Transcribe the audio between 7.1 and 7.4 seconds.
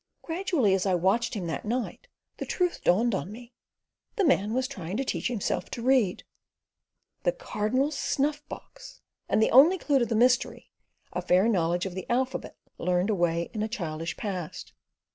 The